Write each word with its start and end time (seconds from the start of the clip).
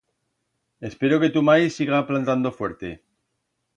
Espero 0.89 1.19
que 1.23 1.29
tu 1.35 1.41
mai 1.49 1.63
siga 1.77 2.01
plantando 2.09 2.55
fuerte. 2.59 2.89